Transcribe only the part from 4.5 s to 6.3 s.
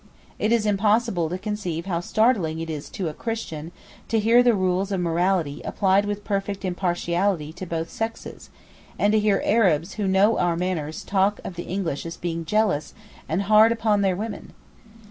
rules of morality applied with